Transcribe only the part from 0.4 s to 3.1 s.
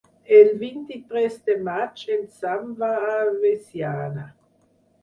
vint-i-tres de maig en Sam va